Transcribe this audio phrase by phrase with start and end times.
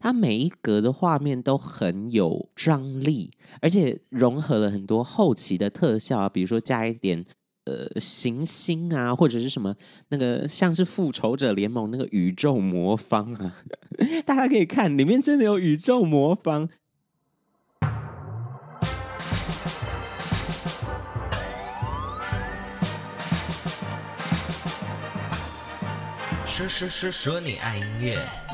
[0.00, 7.24] 它每一格的画面都很有张力，而且融合了很多后期的特效啊，比如说加一点
[7.64, 9.74] 呃行星啊，或者是什么
[10.10, 13.56] 那个像是复仇者联盟那个宇宙魔方啊，
[14.24, 16.68] 大家可以看里面真的有宇宙魔方。
[26.46, 28.47] 说说说说你爱音乐。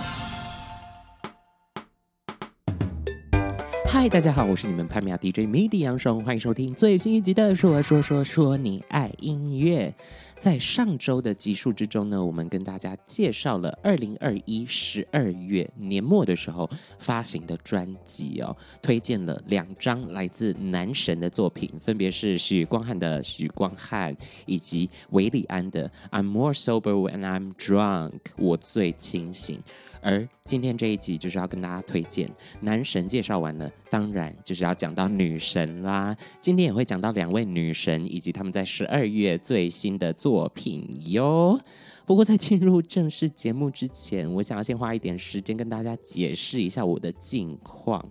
[3.95, 9.95] 嗨，大家好，我是你们拍马 DJ MIDI 杨爽，欢迎收听最新一集的《说说说说你爱音乐》。
[10.37, 24.13] 在上周的集数之中呢，我们跟大家介绍了二零二一十二月年末的时候发行的专辑哦，推荐了两张来自男神的作品，分别是许光汉的《许光汉》
[24.45, 29.63] 以及韦礼安的《I'm More Sober When I'm Drunk》，我最清醒。
[30.05, 36.15] 而今天这一集就是要跟大家推荐男神介绍完了，当然就是要讲到女神啦。
[36.43, 41.59] 今天也会讲到两位女神以及他们在十二月最新的作品哟。
[42.05, 48.07] 不过在进入正式节目之前，我想要先花一点时间跟大家解释一下我的近况，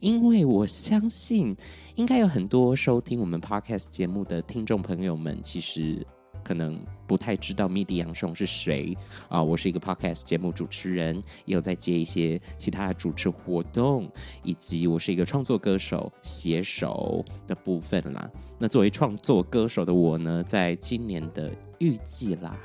[0.00, 1.56] 因为我相信
[1.94, 6.06] 应该有很多收听我们 Podcast 节目的听众朋友们，其实。
[6.42, 8.96] 可能不太知道 MIDI 杨松是谁
[9.28, 9.42] 啊？
[9.42, 14.08] 我是一个 podcast 节目主持人，也有在接一些其他的主持活动，
[14.44, 18.30] 以及我是一个创作歌手、写手的部分啦。
[18.60, 21.50] 那作为创作歌手的我呢，在今年的
[21.80, 22.56] 预计啦，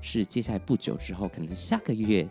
[0.00, 2.26] 是接下来不久之后，可能下个月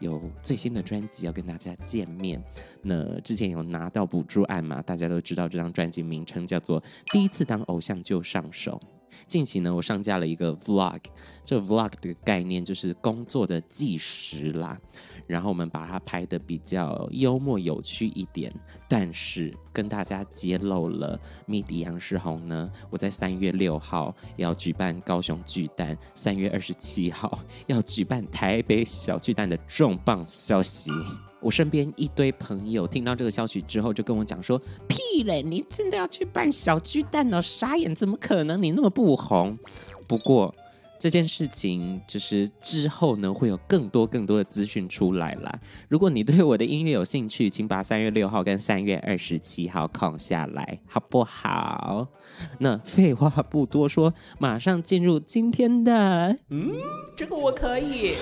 [0.00, 2.44] 有最新的专辑要跟大家见面。
[2.82, 4.82] 那之前有拿到补助案嘛？
[4.82, 6.78] 大家都知道这张专辑名称叫做
[7.10, 8.78] 《第一次当偶像就上手》。
[9.26, 11.00] 近期呢，我上架了一个 vlog，
[11.44, 14.78] 这 vlog 的概念就是工作的纪实啦。
[15.26, 18.52] 然后我们把它拍得比较幽默有趣一点，
[18.88, 21.18] 但是跟大家揭露了
[21.48, 30.92] MIDI 杨世宏呢，我在三月六号要举办高雄巨蛋，三月二十七号要举办台北小巨蛋的重磅消息。
[31.40, 37.40] 我身边一堆朋友听到这个消息之后，就跟我讲说：“屁嘞，你真的要去扮小巨蛋哦？
[37.40, 38.62] 傻眼，怎么可能？
[38.62, 39.56] 你那么不红。”
[40.08, 40.54] 不过
[40.98, 45.60] 这件事情就是之后呢，会有更多更多的资讯出来啦。
[45.88, 52.08] 如果你对我的音乐有兴趣，请把三月六号跟三月二十七号空下来，好不好？
[52.58, 56.38] 那废话不多说，马上进入今天的……
[56.48, 56.72] 嗯，
[57.14, 58.14] 这个我可以。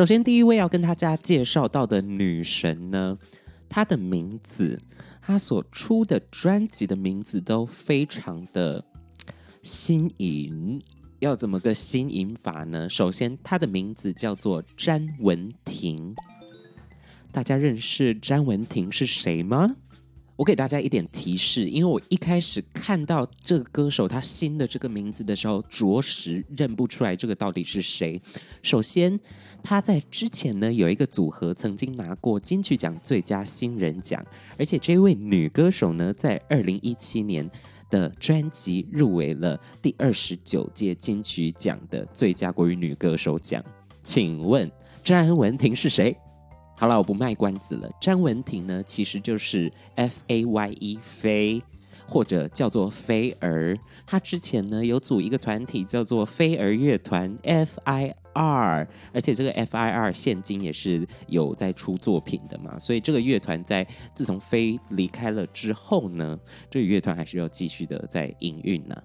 [0.00, 3.18] 首先，第一位要跟大家介绍到的女神呢，
[3.68, 4.80] 她的名字，
[5.20, 8.82] 她所出的专辑的名字都非常的
[9.62, 10.80] 新颖。
[11.18, 12.88] 要怎么个新颖法呢？
[12.88, 16.14] 首先，她的名字叫做詹雯婷。
[17.30, 19.76] 大家认识詹雯婷是谁吗？
[20.40, 28.18] 我给大家一点提示，因为我一开始看到这个歌手他新的这个名字的时候，着实认不出来这个到底是谁。
[28.62, 29.20] 首先，
[29.62, 34.24] 他在之前呢有一个组合曾经拿过金曲奖最佳新人奖，
[34.56, 37.46] 而且这位女歌手呢在二零一七年
[37.90, 43.62] 的专辑入围了第二十九届金曲奖的最佳国语女歌手奖。
[44.02, 44.72] 请问
[45.04, 46.16] 詹雯婷是谁？
[46.80, 47.90] 好了，我不卖关子了。
[48.00, 51.62] 詹雯婷呢，其实就是 F A Y E 飞，
[52.08, 53.78] 或者叫做飞儿。
[54.06, 62.78] 她之前呢有组一个团体叫做飞儿乐团 F I R，而且这个 F I R 现今也是有在出作品的嘛。
[62.78, 66.40] 所以这个乐团在自从飞离开了之后呢，
[66.70, 68.96] 这个乐团还是要继续的在营运呢。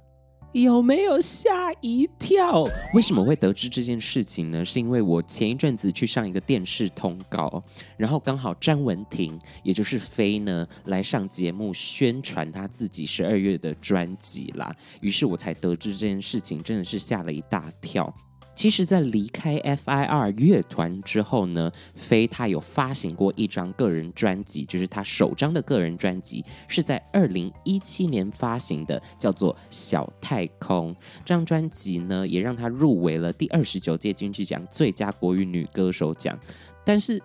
[0.64, 2.64] 有没有吓一跳？
[2.94, 4.64] 为什么会得知这件事情呢？
[4.64, 7.62] 是因为我前一阵子去上一个电视通告，
[7.98, 18.14] 然后刚好詹雯婷，也就是飞呢，来上节目宣传他自己十二月的专辑啦，于是我才得知这件事情，真的是吓了一大跳。
[18.56, 30.94] 其实，在离开 F.I.R 乐团之后呢，飞他有发行过一张个人专辑，就是他首张的个人专辑，是在二零一七年发行的，叫做《小太空》。
[31.26, 36.40] 这张专辑呢，也让他入围了第二十九届金曲奖最佳国语女歌手奖。
[36.86, 37.22] 但是，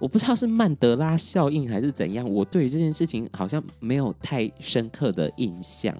[0.00, 5.94] 我不知道是曼德拉效应还是怎样，我对于这件事情好像没有太深刻的印象。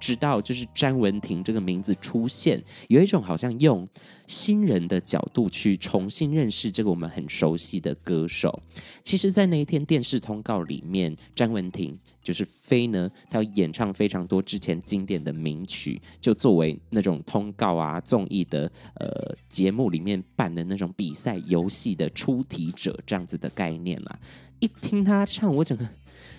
[0.00, 3.86] 直到就是詹文婷这个名字出现，有一种好像用
[4.26, 8.62] 新人的角度去重新认识这个我们很熟悉的歌手。
[9.02, 24.18] 其实，在那一天电视通告里面，詹雯婷就是飞呢，她要演唱非常多之前经典的名曲，就作为那种通告啊、综艺的呃节目里面办的那种比赛游戏的出题者这样子的概念啦。
[24.60, 25.88] 一听她唱，我整个。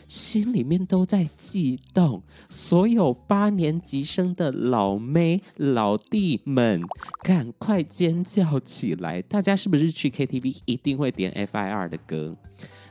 [0.07, 6.81] 心里面都在悸动，所有八年级生的老妹老弟们，
[7.23, 9.21] 赶快尖叫起来！
[9.21, 12.35] 大家是不是去 KTV 一定会点 FIR 的歌？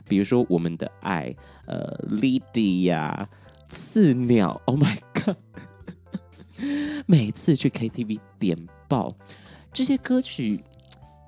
[0.07, 1.33] 比如说《我们的爱》、
[1.65, 3.27] 呃，Lydia、
[3.69, 5.35] 刺鸟，Oh my God！
[7.05, 9.15] 每次去 KTV 点爆
[9.73, 10.63] 这些歌曲。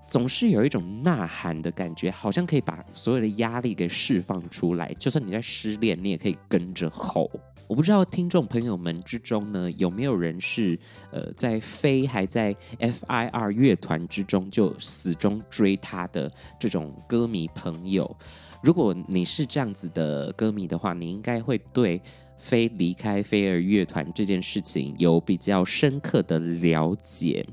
[0.08, 4.94] 总是有一种呐喊的感觉，好像可以把所有的压力给释放出来。
[4.98, 7.30] 就算你在失恋，你也可以跟着吼。
[7.68, 10.80] 我不知道听众朋友们之中呢，有没有人是
[11.12, 18.10] 呃在飞还在 FIR 乐团之中就死忠追他的这种歌迷朋友？
[18.64, 22.02] 如果你是这样子的歌迷的话，你应该会对
[22.38, 27.46] 飞离开飞儿乐团这件事情有比较深刻的了解。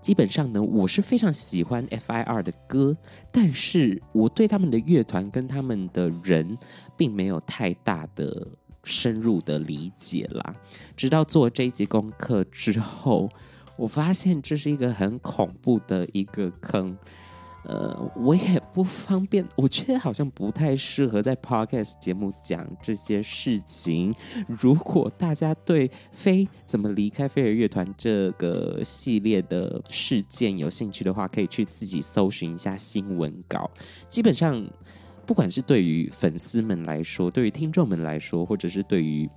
[0.00, 2.96] 基本上呢，我是非常喜欢 FIR 的歌，
[3.30, 6.56] 但是我对他们的乐团跟他们的人
[6.96, 8.48] 并没有太大的
[8.84, 10.54] 深入的理解啦。
[10.96, 13.28] 直到做这一集功课之后，
[13.76, 16.96] 我发现这是一个很恐怖的一个坑。
[17.64, 24.14] 呃，我也不方便，我觉得好像不太适合在 Podcast 节目讲这些事情。
[24.48, 33.70] 如果大家对飞怎么离开飞儿乐团这个系列的事件有兴趣的话，可以去自己搜寻一下新闻稿。
[34.08, 34.66] 基本上，
[35.26, 39.28] 不管是对于粉丝们来说，对于听众们来说，或者是对于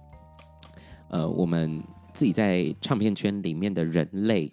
[1.09, 1.83] 呃我们
[2.13, 4.49] 自己在唱片圈里面的人类。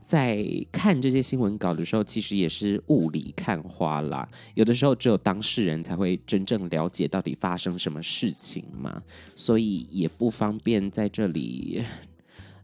[0.00, 4.28] 在看这些新闻稿的时候，其实也是雾里看花啦。
[4.54, 9.02] 有的时候，只有当事人才会真正了解到底发生什么事情嘛，
[9.34, 11.82] 所以也不方便在这里。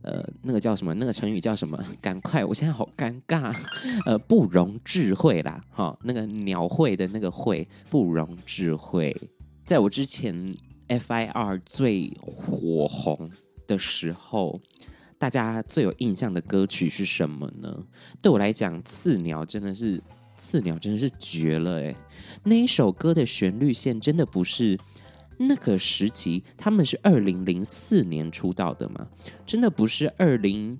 [0.02, 0.92] 呃，那个叫什么？
[0.94, 1.78] 那个成语叫什么？
[2.02, 2.44] 赶快！
[2.44, 3.54] 我现在好尴尬。
[4.04, 9.16] 呃，不容置喙啦，哈、那个鸟会的那个会，不容置喙。
[9.64, 10.54] 在我之前
[10.88, 13.30] ，FIR 最火红
[13.66, 14.60] 的时候。
[15.22, 17.72] 大家最有印象的歌曲是什么呢？
[18.20, 19.96] 对我来讲，《刺鸟》真的是
[20.34, 21.96] 《刺鸟》真的是绝了诶，
[22.42, 24.76] 那一首歌的旋律线真的不是
[25.38, 29.06] 那个时期，他们是二零零四年出道的吗？
[29.46, 30.76] 真的不是二零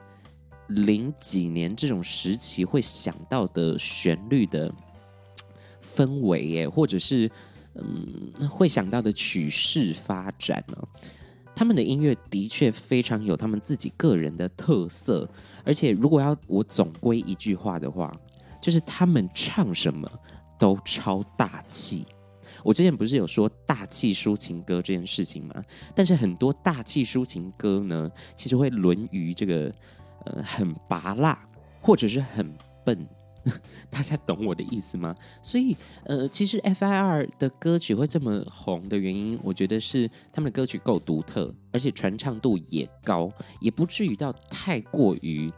[0.67, 4.75] 零几年这种时期会想到的旋律的
[5.81, 7.31] 氛围耶，或者是
[7.77, 10.77] 嗯会想到的曲式发展呢？
[11.55, 15.29] 他们的音乐的确非常有他们自己个人的特色，
[15.65, 18.13] 而且如果要我总归一句话的话，
[18.61, 20.11] 就是他们唱什么
[20.59, 22.05] 都超大气。
[22.65, 25.55] 我之前不是有说大气抒情歌这件事情吗？
[25.95, 29.73] 但是很多大气抒情歌呢，其实会沦于这个
[30.25, 31.39] 呃很拔辣，
[31.81, 32.53] 或者是很
[32.85, 33.07] 笨。
[33.91, 35.15] 大家懂我的意思吗？
[35.43, 45.53] 所以，呃，其实 FIR 的歌曲会这么红的原因，我觉得是他们的歌曲够独特，而且传唱度也高，也不至于到太过于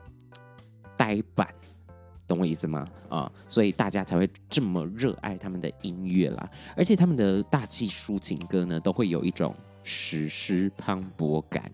[0.96, 1.46] 呆板，
[2.26, 2.88] 懂我意思吗？
[3.08, 6.50] 啊，所以大家才会这么热爱他们的音乐啦。
[6.76, 11.70] 而且他们的大气抒情歌呢，都会有一种史诗磅礴感。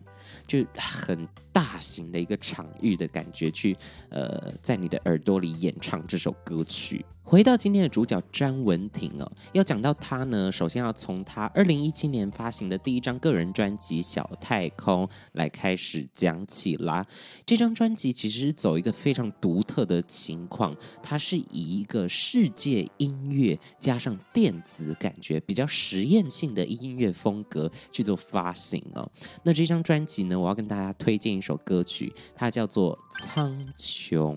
[0.47, 3.77] 就很大型的一个场域的感觉，去
[4.09, 7.05] 呃，在你的耳朵里演唱这首歌曲。
[7.23, 17.06] 回到今天的主角詹雯婷哦，要讲到她呢，首先要从她二零一七年发行的第一张个人专辑《小太空》来开始讲起啦。
[17.46, 29.08] 这张专辑其实是走一个非常独特的情况，它是以一个世界音乐加上电子感觉比较实验性的音乐风格去做发行哦。
[29.44, 34.34] 那这张专辑呢，我要跟大家推荐一首歌曲，它叫做《苍穹》。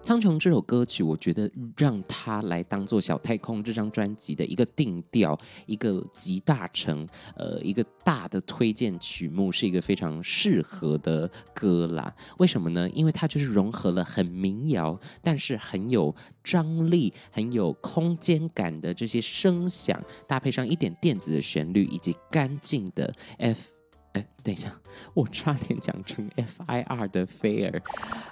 [0.02, 12.10] 《苍穹》这首歌曲，我觉得让它来当做《小太空》这张专辑的一个定调，一个集大成，呃，一个大的推荐曲目，是一个非常适合的歌啦。
[12.38, 12.88] 为什么呢？
[12.94, 23.68] 因为它就是融合了很民谣，但是很有张力、很有空间感的这些声响，搭配上一点电子的旋律，以及干净的 F。
[24.12, 24.72] 哎，等一下，
[25.12, 27.82] 我差点讲成 F I R 的菲儿，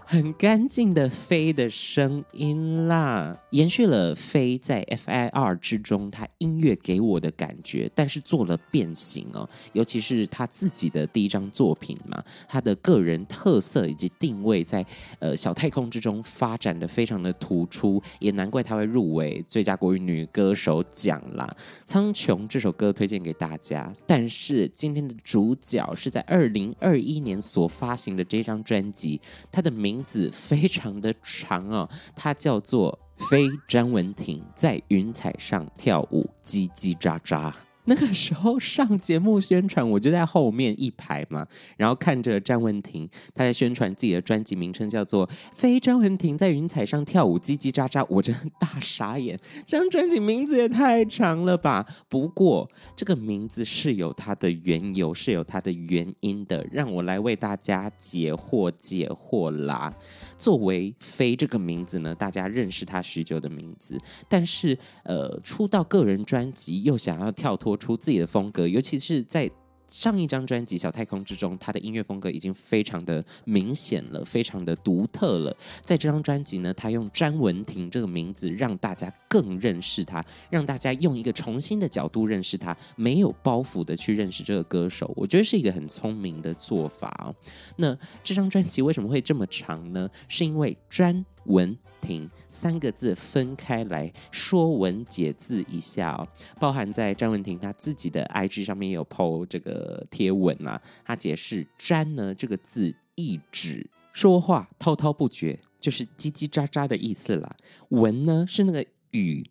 [0.07, 14.85] 很干净的飞的声音啦，延续了飞在 F I R 之中，他音乐给我的感觉，但是做了变形哦，尤其是他自己的第一张作品嘛，他的个人特色以及定位在
[15.19, 21.55] 呃小太空之中发展的非常的突出，也难怪他会入围最佳国语女歌手奖啦。
[21.85, 25.87] 苍穹这首歌推荐给大家，但是今天的主角。
[25.99, 37.51] 是在二零二一年所发行的这张专辑，它的名字非常的长啊，它叫做《飞詹文婷在云彩上跳舞，叽叽喳喳》。
[37.89, 41.47] 那个时候上节目宣传，我就在后面一排嘛，
[41.79, 51.87] 然后看着詹雯婷，她在宣传自己的专辑名称叫做《飞詹雯婷在云彩上跳舞，叽叽喳喳》，我真的大傻眼，这张专辑名字也太长了吧？
[52.11, 59.95] 不过这个名字是有它的缘由，是有它的原因的，让我来为大家解惑解惑啦。
[60.39, 69.51] 作为飞这个名字呢，大家认识他许久的名字，但是呃，出道个人专辑又想要跳脱出自己的风格，尤其是在。
[69.89, 75.57] 上一张专辑《小太空》之中，他的音乐风格已经非常的明显了，非常的独特了。
[75.83, 85.13] 在这张专辑呢，他用詹文婷这个名字让大家更认识他，让大家用一个重新的角度认识他，没有包袱的去认识这个歌手。
[85.17, 87.35] 我觉得是一个很聪明的做法哦。
[87.77, 90.09] 那这张专辑为什么会这么长呢？
[90.29, 96.27] 是因为詹文婷三个字分开来说文解字一下哦，
[96.59, 107.57] 包含在詹文婷她自己的 IG 上面有 po 这个贴文啊，她解释“詹”呢这个字意指说话滔滔不绝，就是叽叽喳喳的意思啦。
[107.91, 109.45] 文呢是那个雨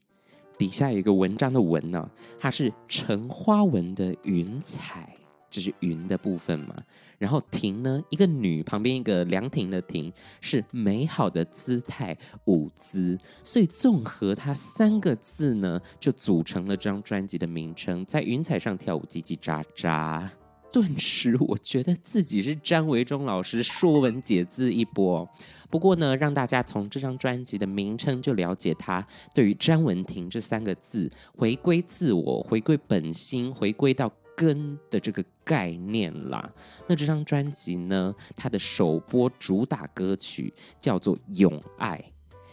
[0.58, 5.16] 底下有一个文章的文呢，它是橙花纹的云彩。
[5.50, 6.76] 就是云的部分嘛，
[7.18, 10.12] 然后婷呢，一个女旁边一个凉亭的亭，
[10.42, 20.28] 是美好的姿态舞姿，所以综合它三个字呢，就组成了这张专辑的名称，在云彩上跳舞，叽叽喳喳。
[20.70, 25.28] 顿时我觉得自己是詹维忠老师说文解字一波。
[25.70, 34.12] 不过呢，让大家从这张专辑的名称就了解他对于詹雯婷这三个字回归自我、回归本心、回归到。
[34.38, 36.48] 根的这个概念啦，
[36.88, 41.98] 那这张专辑呢，它的首播主打歌曲叫做《永爱》。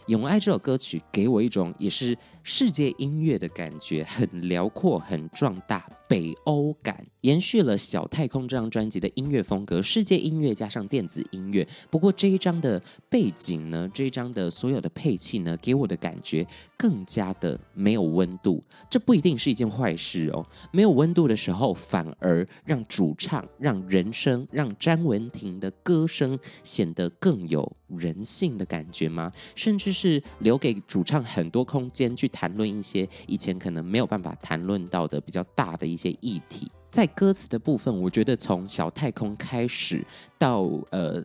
[0.11, 11.67] 《永爱》这首歌曲给我一种也是世界音乐的感觉，很辽阔、很壮大，北欧感，延续了《小太空》这张专辑的音乐风格，世界音乐加上电子音乐。
[11.89, 12.79] 不过这一张的
[13.09, 16.45] 背景呢，这一张的所有的配器呢，给我的感觉
[16.77, 18.63] 更加的没有温度。
[18.87, 20.45] 这不一定是一件坏事哦。
[20.71, 29.31] 没有温度的时候，反而让主唱、让人声、让詹雯婷的歌声显得更有人性的感觉吗？
[29.55, 29.95] 甚至。
[29.95, 36.69] 是留给主唱很多空间去谈论一些以前可能没有办法谈论到的比较大的一些议题。
[36.95, 40.01] 在歌词的部分，我觉得从小太空开始
[40.39, 40.61] 到
[40.91, 41.21] 呃，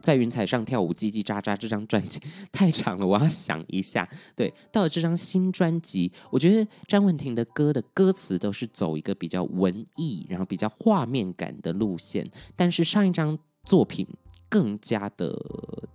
[0.00, 2.20] 在云彩上跳舞叽叽喳喳这张专辑
[2.52, 4.08] 太长了，我要想一下。
[4.36, 14.06] 对，到了这张新专辑，我觉得詹文婷的歌的歌词都是走一个比较文艺，然后比较画面感的路线，但是上一张作品。
[14.50, 15.38] 更加的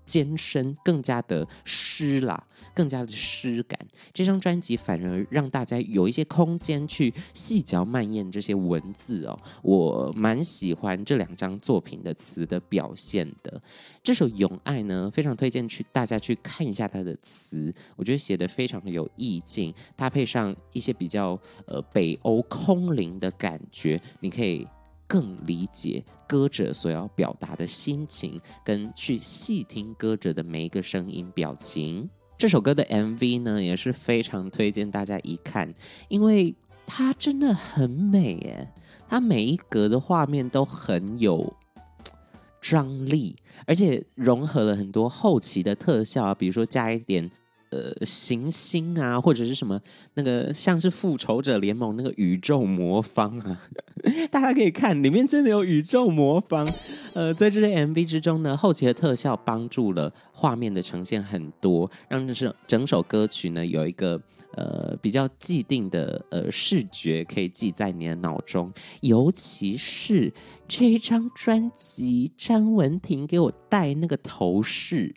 [0.05, 3.79] 艰深，更加的湿啦，更加的湿感。
[4.13, 9.39] 这张专辑反而让大家有一些空间去细嚼慢咽这些文字哦。
[9.61, 13.61] 我蛮喜欢这两张作品的词的表现的。
[14.01, 24.67] 这首《永爱》呢，非常推荐去大家去看一下它的词，我觉得写得非常的有意境，搭配上一些比较呃北欧空灵的感觉，你可以。
[25.05, 32.09] 更理解歌者所要表达的心情，跟去细听歌者的每一个声音表情。
[32.37, 35.73] 这首歌的 MV 呢，也是非常推荐大家一看，
[36.09, 36.53] 因为
[36.85, 38.69] 它真的很美耶，
[39.07, 41.53] 它每一格的画面都很有
[42.61, 43.35] 张力，
[43.65, 47.31] 而且融合了很多后期的特效啊，比如说加一点。
[47.73, 49.81] 呃，行星啊，或者是什么
[50.13, 53.63] 那个像是复仇者联盟那个宇宙魔方啊，
[54.29, 56.71] 大家可以看里面真的有宇宙魔方。
[57.13, 64.19] 呃，在这些 MV 之中呢，后期的特效帮助了画面的呈现很多，让这是整首歌曲呢有一个
[64.55, 68.73] 呃比较既定的呃视觉可以记在你的脑中。
[69.01, 70.33] 尤其是
[70.67, 75.15] 这一张专辑，张文婷给我戴那个头饰。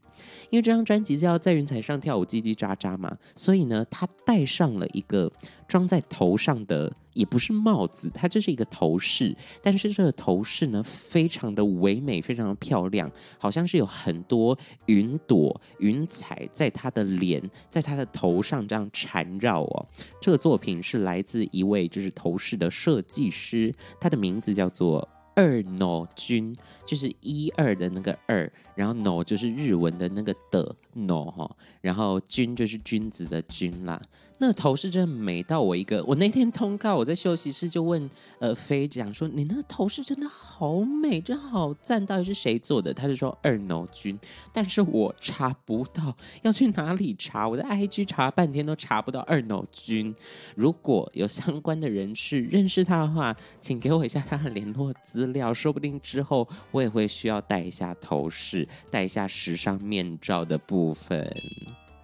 [0.49, 5.31] 因为这张专辑叫在云彩上跳舞叽叽喳喳嘛，所以呢，她戴上了一个
[5.67, 9.35] 装在头上的也不是帽子，它就是一个头饰。
[9.63, 14.57] 但是这个头饰呢，非常的唯美，非常的漂亮，好像是有很多
[14.87, 19.87] 云朵、云彩在他的脸，在他的头上这样缠绕哦。
[20.21, 25.09] 这个作品是来自一位就是头饰的设计师，他的名字叫做。
[25.39, 26.57] 二诺君
[26.87, 34.01] 就是一二的那个二，然后 no 就是日文的那个的 no 哈，然后君就是君子的君啦。
[34.39, 42.93] 那个头饰真的美到我一个，我那天通告我在休息室就问呃飞讲说，你那个头饰真的好美，真好赞，到底是谁做的？
[42.93, 44.19] 他就说二 no 君，
[44.53, 47.49] 但是我查不到，要去哪里查？
[47.49, 50.15] 我的 IG 查半天都查不到二 no 君。
[50.55, 61.31] 如果有相关的人士认识他的话，请给我一下他的联络资料，说不定之后我也会需要戴一下头饰，戴一下时尚面罩的部分。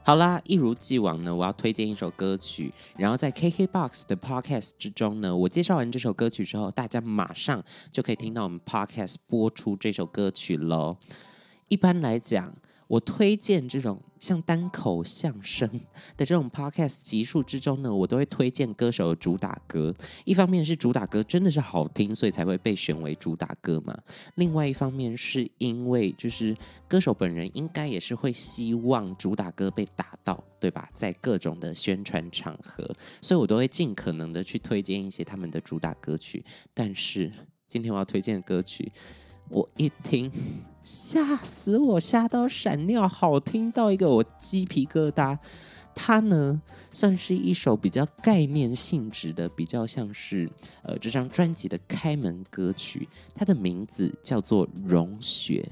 [0.04, 10.97] 好啦，一如既往呢，我要推荐一首歌曲，然后在 KKBOX 的 Podcast 之中呢，我介绍完这首歌曲之后，大家马上就可以听到我们 Podcast 播出这首歌曲喽。
[11.69, 12.52] 一般来讲，
[12.88, 15.68] 我推荐这种像单口相声
[16.16, 19.92] 的这种 podcast 集数之中呢，我都会推荐歌手的主打歌。
[20.24, 23.98] 一方面是主打歌真的是好听，所以才会被选为主打歌嘛。
[24.36, 30.88] 另外一方面是因为就是歌手本人应该也是会希望主打歌被打到，对吧？
[30.94, 32.88] 在各种的宣传场合，
[33.20, 36.44] 所以我都会尽可能的去推荐一些他们的主打歌曲。
[36.72, 37.32] 但是
[37.66, 38.92] 今天我要推荐的歌曲。
[39.48, 40.32] 我一听，
[40.84, 45.38] 吓死我，吓到闪尿，好听到一个我鸡皮疙瘩。
[45.94, 46.60] 它呢，
[46.90, 50.50] 算是一首比较概念性质的，比较像是
[50.82, 53.06] 呃这张专辑的开门歌曲。
[53.34, 55.68] 它的名字叫做《融雪》。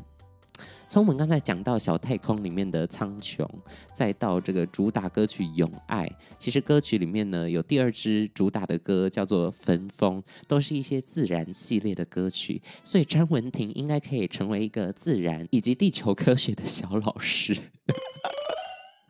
[0.90, 3.48] 从我们刚才讲到小太空里面的苍穹，
[3.94, 6.04] 再到这个主打歌曲《永爱》，
[6.36, 17.56] 其实歌曲里面呢有第二支主打的歌叫做《焚风》，都是一些自然系列的歌曲，所以詹雯婷应该可以成为一个自然以及地球科学的小老师。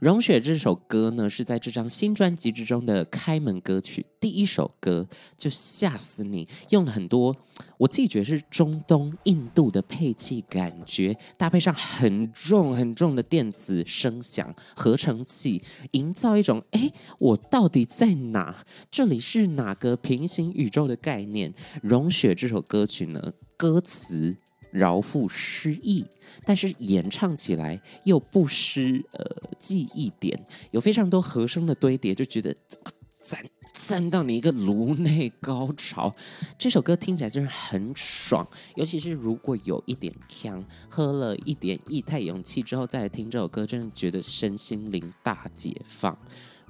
[0.01, 7.37] 融雪这首歌呢，是在这张新专辑之中的开门歌曲，第一首歌就吓死你，用了很多
[7.77, 18.65] 我自己觉得是中东、印度的配器感觉，搭配上很重很重的电子声响、合成器，营造一种哎，我到底在哪？
[18.91, 21.53] 这里是哪个平行宇宙的概念？
[21.83, 24.39] 融雪这首歌曲呢，歌词。
[24.71, 26.05] 饶富诗意，
[26.45, 29.25] 但是演唱起来又不失呃
[29.59, 32.55] 记忆点，有非常多和声的堆叠，就觉得
[33.21, 36.15] 赞赞到你一个颅内高潮。
[36.59, 46.17] 这首歌听起来真的很爽，尤其是如果有一点呛，喝了一点液态勇气之后再听这首歌，真的觉得身心灵大解放。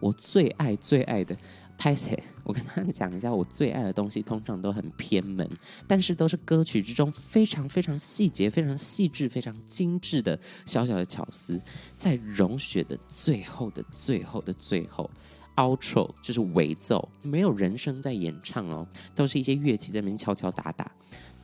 [0.01, 1.37] 我最爱最爱的。
[1.81, 5.49] 拍谢，我跟他讲一下，我最爱的东西通常都很偏门，
[5.89, 11.59] 但是都是歌曲之中非常非常细节、非常细致、非常精致的小小的巧思。
[11.95, 15.11] 在融雪的最后的最后的最后
[15.57, 20.93] ，outro 就是尾奏，没有人声在演唱哦，都是一些乐器在那边敲敲打打，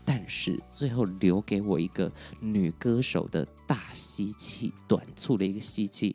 [0.04, 6.14] 但是最后留给我一个女歌手的大吸气，短促的一个吸气，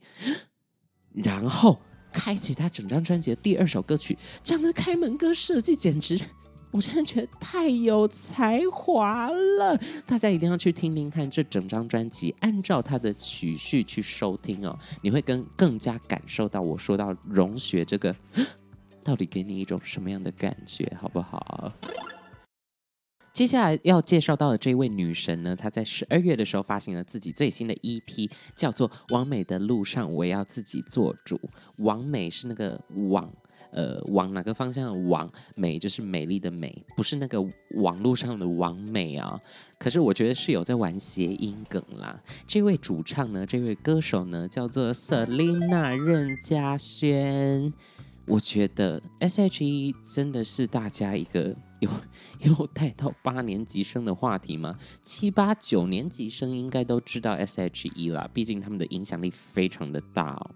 [1.12, 1.76] 然后。
[2.12, 6.19] 开启他整张专辑的第二首歌曲，这样的开门歌设计简直，
[6.71, 9.80] 我真的觉得太有才华了！
[10.06, 18.15] 大家一定要去听听看这整张专辑，按照他的曲序去收听哦，你会更更加感受到我说到融雪这个，
[19.04, 21.71] 到底给你一种什么样的感觉，好不好？
[23.41, 31.36] 接下来要介绍到的这位女神呢，她在十二月的时候发行了自己最新的 EP，叫做《往美的路上我要自己做主》。
[31.77, 33.34] 往美是那个往，
[33.71, 35.27] 呃，往哪个方向的往？
[35.56, 37.41] 美就是美丽的美，不是那个
[37.77, 39.39] 网络上的网美啊。
[39.80, 42.21] 可是我觉得是有在玩谐音梗啦。
[42.45, 47.73] 这位主唱呢，这位歌手呢，叫做 Selina 任嘉萱。
[48.27, 51.89] 我觉得 S.H.E 真的是大家一个有
[52.39, 54.80] 有带到八年级生的话题吗？
[55.04, 60.52] 七八九年级生应该都知道 S.H.E 啦，毕竟他们的影响力非常的大哦。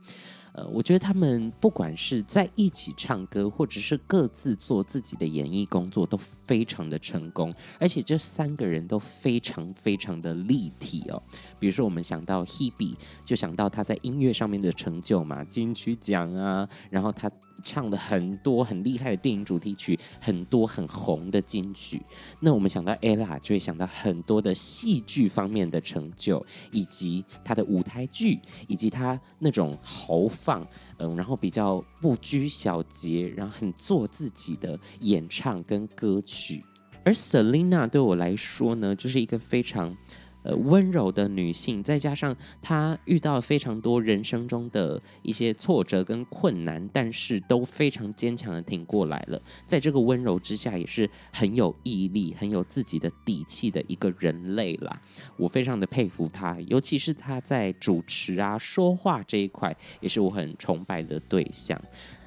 [0.54, 7.54] 呃，我觉得他们不管是在一起唱歌，或者是各自做自己的演艺工作，都非常的成功。
[7.78, 11.22] 而且这三个人都非常非常的立体哦。
[11.60, 17.30] 比如说，我们想到 Hebe，就想到他在音乐上面的成就嘛，金曲奖啊，然后他
[17.62, 22.02] 唱了很多很厉害的电影主题曲，很多很红的金曲。
[22.40, 36.64] 那我们想到 Ella，就会想到很多的戏剧方面的成就，以及她的舞台剧，以及她那种豪放，嗯，然后比较不拘小节，然后很做自己的演唱跟歌曲。
[37.04, 39.96] 而 Selina 对我来说呢，就是一个非常。
[40.46, 49.42] 呃，温柔的女性，再加上她遇到非常多人生中的一些挫折跟困难，但是都非常坚强的挺过来了。
[49.66, 55.02] 在这个温柔之下，也是很有毅力、很有自己的底气的一个人类啦。
[55.36, 61.82] 我非常的佩服她，尤其是她在主持啊、说话这一块，也是我很崇拜的对象。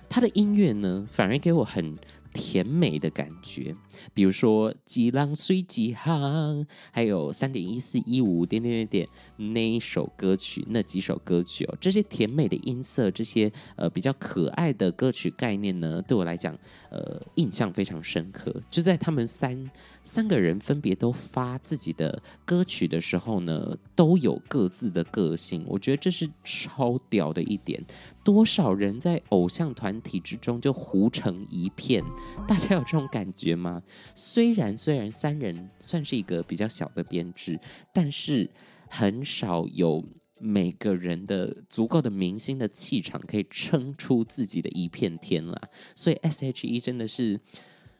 [0.08, 1.96] 她的音乐呢，反而给我很。
[2.38, 3.74] 甜美的感觉，
[4.14, 9.08] 比如说几浪随几行，还有三点一四一五点点点点
[9.52, 16.56] 那一首歌曲，那几首歌曲哦，这些甜美的音色，这些呃比较可爱的歌曲概念呢，对我来讲，
[16.90, 18.54] 呃，印象非常深刻。
[18.70, 19.68] 就在他们三
[20.04, 27.84] 三个人分别都发自己的歌曲的时候呢，都有各自的个性，我觉得这是超屌的一点。
[28.28, 32.04] 多少人在偶像团体之中就糊成一片？
[32.46, 33.82] 大家有这种感觉吗？
[34.14, 37.58] 虽然虽然三人算是一个比较小的编制，
[37.90, 38.50] 但是
[38.86, 40.04] 很少有
[40.38, 45.58] 每个人的足够的明星的气场可以撑出自己的一片天啦。
[45.94, 47.40] 所以 S.H.E 真的是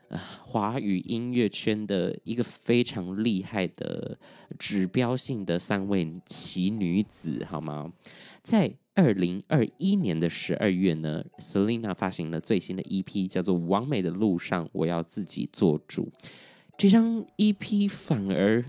[0.09, 4.19] 呃华语音乐圈的一个非常厉害的
[4.59, 7.91] 指标性的三位奇女子，好吗？
[8.43, 16.11] 在二零二一年的十二月呢，Selina 发行了最新的 EP，叫做《完美的路上，我要自己做主》。
[16.77, 18.65] 这张 EP 反而。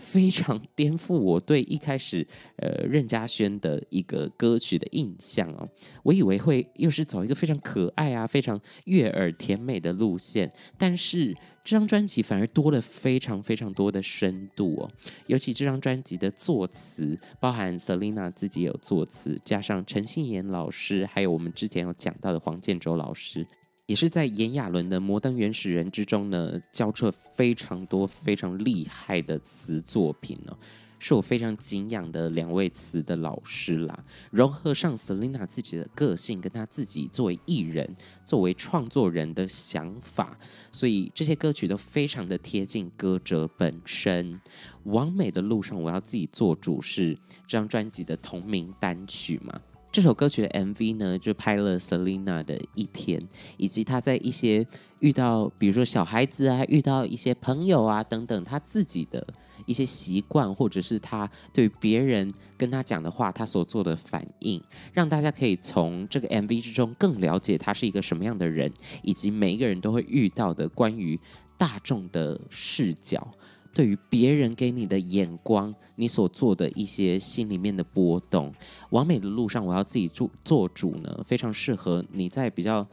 [0.00, 5.68] 非常颠覆我对一开始呃任家萱的一个歌曲的印象哦，
[6.02, 14.90] 我以为会又是走一个非常可爱啊、非常悦耳甜美的路线，但是这张专辑反而多了非常非常多的深度哦，
[15.26, 23.46] 尤其这张专辑的作词，包含 Selina 自己有作词，加上陈信妍老师，还有我们之前有讲到的黄建州老师。
[23.90, 30.56] 也是在炎亚纶的《摩登原始人》之中呢，交出了非常多非常厉害的词作品呢，
[31.00, 34.04] 是我非常敬仰的两位词的老师啦。
[34.30, 37.92] 融合上 Selina 自己的个性，跟她自己作为艺人、
[38.24, 40.38] 作为创作人的想法，
[40.70, 44.40] 所以这些歌曲都非常的贴近歌者本身。
[44.84, 47.12] 完美的路上，我要自己做主，是
[47.44, 49.60] 这张专辑的同名单曲嘛。
[49.92, 53.20] 这首歌曲的 MV 呢，就拍了 Selina 的一天，
[53.56, 54.64] 以及她在一些
[55.00, 59.26] 遇到，比如说小孩子啊，遇到一些朋友啊等等，她自己的
[59.66, 68.72] 一些习惯，或者是她对别人跟她讲的话，她所做的反应，让大家可以从这个 MV 之中更了解她是一个什么样的人，
[69.02, 71.18] 以及每一个人都会遇到的关于
[71.58, 73.26] 大众的视角。
[73.72, 78.52] 对于别人给你的眼光，你所做的一些心里面的波动，
[78.90, 82.86] 完美的路上，我要自己做做主呢，非常适合你在比较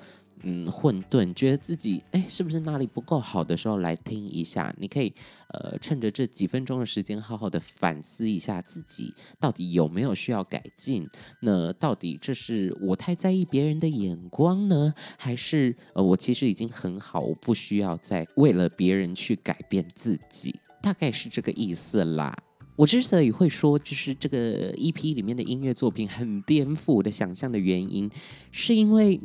[0.44, 4.72] 嗯混沌，觉得自己哎是不是哪里不够好的时候来听一下。
[4.78, 5.12] 你可以
[5.50, 11.10] 呃趁着这几分钟的时间，好好的反思一下自己到底有没有需要改进。
[11.42, 20.54] 那到底这是我太在意别人的眼光呢，还是呃我其实已经很好，我不需要再为了别人去改变自己？
[20.82, 22.36] 大概是这个意思啦。
[22.76, 28.10] 我之所以会说，就是这个 EP 里面的音乐作品很颠覆我的想象的原因，
[28.52, 29.20] 是因为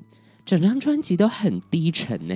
[0.44, 2.34] 整张专辑都很低沉呢。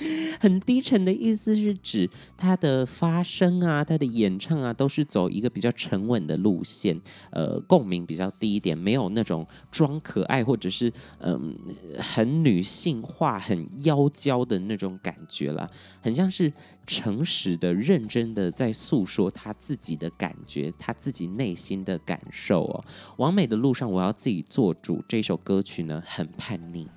[0.40, 6.98] 很低沉的意思是指他的发声啊，他的演唱啊，都是走一个比较沉稳的路线，
[7.30, 11.54] 呃，共鸣比较低一点，没有那种装可爱或者是嗯、
[11.98, 15.68] 很女性化、很妖娇的那种感觉啦，
[16.00, 16.50] 很像是
[16.86, 22.84] 诚实的、认真的在诉说他自己的感觉，他自己内心的感受哦。
[23.18, 25.04] 往美的路上，我要自己做主。
[25.06, 26.88] 这首歌曲呢，很叛逆。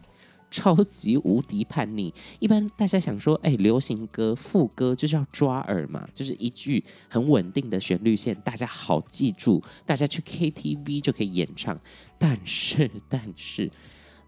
[0.54, 2.14] 超级无敌叛逆！
[2.38, 11.76] 一般大家想说，哎，流行歌副歌就是要抓耳嘛，就是一句很稳定的旋律线，大家好记住，大家去 KTV 就可以演唱。
[12.20, 13.72] 但是， 但是，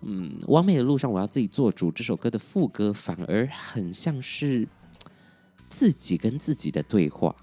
[0.02, 1.92] 嗯，完美的路上，我要自己做主。
[1.92, 4.68] 这首歌的副歌反而很像是
[5.70, 7.36] 自己跟自己的对话，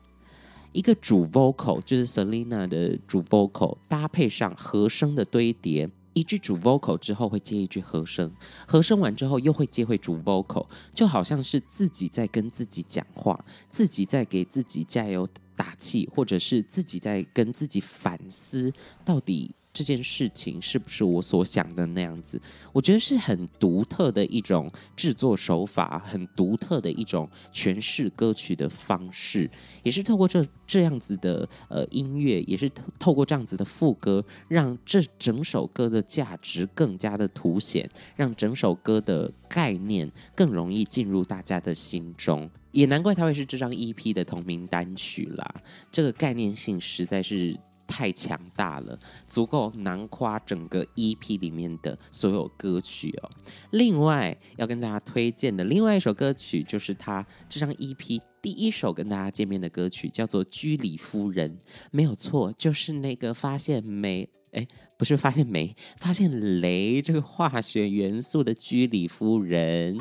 [0.72, 5.88] 一个主 vocal 就是 Selina 的主 vocal，搭配上和声的堆叠。
[6.14, 8.30] 一句主 vocal 之后会接一句和声，
[8.66, 18.72] 和声完之后又会接回主 vocal，就好像是自己在跟自己讲话，自己在给自己加油打气，或者是自己在跟自己反思，
[19.04, 22.40] 到底这件事情是不是我所想的那样子？
[22.72, 29.50] 我觉得是很独特的一种制作手法，很独特的一种诠释歌曲的方式，
[29.82, 42.50] 也是透过这这样子的呃音乐，也是透透过这样子的副歌，让这整首歌的价值更加的凸显，让整首歌的概念更容易进入大家的心中。
[42.72, 45.54] 也难怪它会是这张 EP 的同名单曲啦，
[45.90, 47.58] 这个概念性实在是。
[47.86, 53.30] 太强大了，足够囊括整个 EP 里面的所有歌曲哦。
[53.70, 61.58] 另外要跟大家推荐的另外一首歌曲，就是他这张 EP 第一首跟大家见面的歌曲，叫做《居里夫人》。
[61.90, 64.66] 没有错，就是那个发现煤，哎，
[64.96, 69.96] 不是发现煤，发现镭这个化学元素的居里夫人。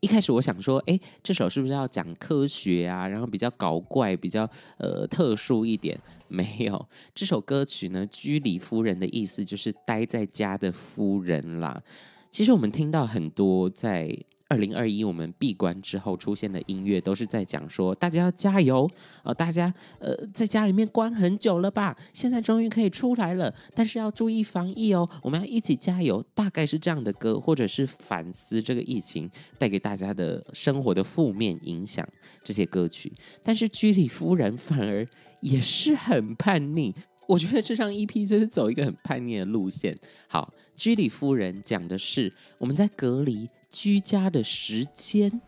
[0.00, 3.06] 一开始我想说，哎，这首是不是要讲科学啊？
[3.06, 5.98] 然后比较搞怪，比较呃特殊一点。
[6.28, 11.82] 没有，这首歌曲呢，居里夫人的意思就是待在家的夫人啦。
[12.30, 14.16] 其实我们听到很多在。
[14.50, 18.90] 二零二一，我们闭关之后出现的音乐都是在讲说，大家要加油
[19.22, 19.32] 啊！
[19.32, 21.96] 大家呃，在家里面关很久了吧？
[22.12, 25.08] 现在终于可以出来了，但是要注意防疫哦！
[25.22, 32.04] 我们要一起加油，大概是这样的歌，或者是反思这个疫情带给大家的生活的负面影响
[32.42, 33.12] 这些歌曲。
[33.44, 35.06] 但是居里夫人反而
[35.42, 36.92] 也是很叛逆，
[37.28, 39.96] 我觉得这张 EP 就是走一个很叛逆的路线。
[40.26, 43.48] 好，居里夫人讲的是我们在隔离。
[43.70, 45.40] 居家的时间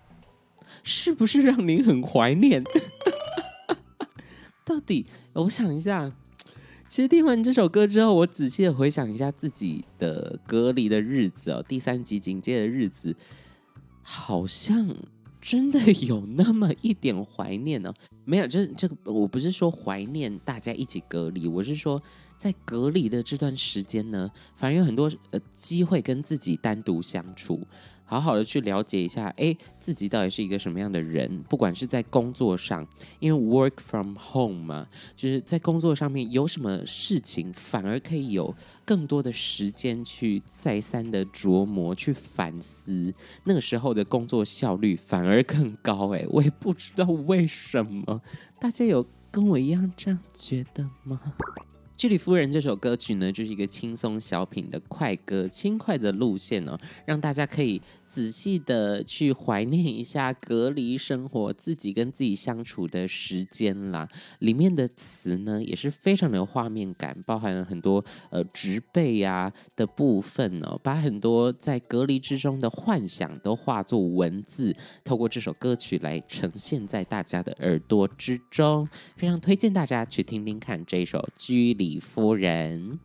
[0.82, 2.64] 是不是让您很怀念？
[4.64, 6.12] 到底我想一下，
[6.88, 13.14] 其实听完这首歌之后，我仔细的回想一下自己的隔离的日子哦，第三级警戒的日子，
[14.02, 14.94] 好像
[15.40, 17.92] 真的有那么一点怀念哦。
[18.24, 22.00] 没有，这这个我不是说怀念大家一起隔离，我是说
[22.38, 27.66] 在隔离的这段时间呢，反而有很多呃机会跟自己单独相处。
[28.12, 31.42] 好好的去了解一下，哎，自己到底是一个什么样的人？
[31.48, 32.86] 不管是在工作上，
[33.20, 43.14] 因为 work from home 嘛，就是在工作上面有什么事情，反而可以有更多的时间去再三的琢磨、去反思。
[43.44, 46.12] 那个时候的工作效率反而更高。
[46.12, 48.20] 哎，我也不知道为什么，
[48.60, 51.18] 大家有跟我一样这样觉得吗？
[51.96, 64.08] 居里夫人这首歌曲呢，就是一个轻松小品的快歌，轻快的路线哦，让大家可以仔细的去怀念一下隔离生活，自己跟自己相处的时间啦。
[64.40, 74.74] 里面的词呢，也是非常的有画面感，包含了很多呃植被呀的部分哦，把很多在隔离之中的幻想都化作文字，
[75.04, 78.88] 透过这首歌曲来呈现在大家的耳朵之中。
[79.14, 83.00] 非常推荐大家去听听看这首居里李夫人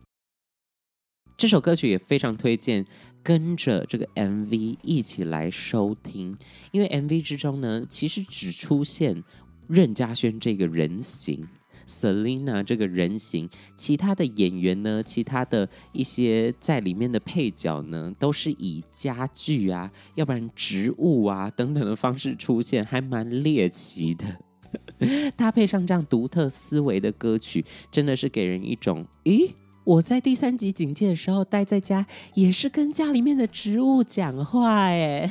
[1.36, 2.86] 这首歌曲也非常推荐，
[3.24, 6.36] 跟着这个 MV 一起来收听，
[6.70, 9.24] 因为 MV 之中呢，其实只出现
[9.66, 11.48] 任家萱这个人形
[11.88, 24.40] ，Selina 这个人形，其他的演员呢，其他的一些在里面的配角呢，都是以家具啊，要不然植物啊等等的方式出现，还蛮猎奇的。
[25.36, 29.52] 搭配上这样独特思维的歌曲，真的是给人一种，咦，
[29.84, 35.30] 我在第三级警戒的时候待在家，也是跟家里面的植物讲话，哎，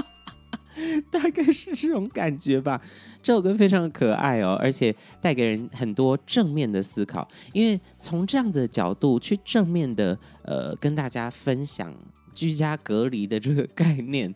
[1.10, 2.80] 大概是这种感觉吧。
[3.22, 11.92] 这首歌非常可爱哦，而且带给人很多正面的思考，因为从这样的角度去正面的呃跟大家分享
[12.34, 14.32] 居家隔离的这个概念。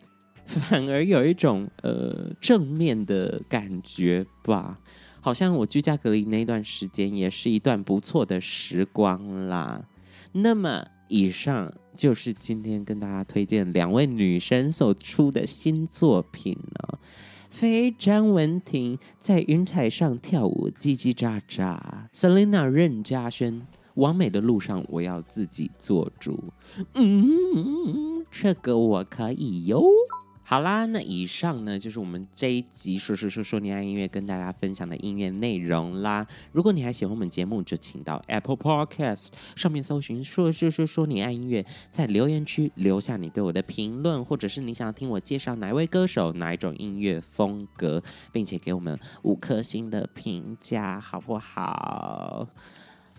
[0.69, 4.79] 反而有一种呃正面的感觉吧，
[5.21, 9.85] 好像我居家隔离那段时间也是一段不错的时光啦。
[10.33, 16.99] 那么以上就是今天跟大家推荐两位女神所出的新作品呢，
[17.49, 21.77] 非张文婷在云彩上跳舞叽叽喳喳
[22.13, 26.41] ，Selina 任嘉萱完美的路上我要自己做主，
[26.93, 29.83] 嗯，这个我可以哟。
[30.51, 36.27] 好啦，那以上呢就是我们这一集说说说说你爱音乐跟大家分享的音乐内容啦。
[36.51, 52.45] 如果你还喜欢我们节目，就请到 Apple Podcast 上面搜寻说说说说你爱音乐，在留言区留下你对我的评论，或者是你想听我介绍哪位歌手、哪一种音乐风格，并且给我们五颗星的评价，好不好？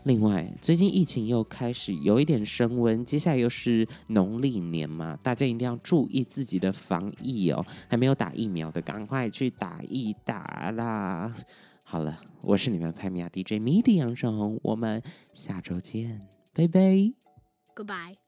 [0.05, 7.65] 另外，最近疫情又开始有一点升温，接下来又是农历年嘛，大家一定要注意自己的防疫哦。
[7.89, 11.33] 还没有打疫苗的，赶快去打一打啦！
[11.85, 15.03] 好了，我是你们拍米亚 DJ MIDI 杨胜红，我们
[15.35, 16.21] 下周见。
[16.53, 16.81] 拜拜。
[17.75, 18.22] Goodbye.